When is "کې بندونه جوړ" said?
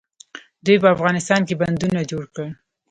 1.47-2.23